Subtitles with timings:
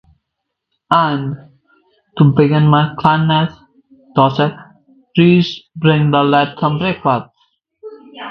[0.89, 1.37] And,
[2.17, 3.53] to begin my kindness,
[4.15, 4.53] Joseph,
[5.15, 7.29] bring the lad some breakfast.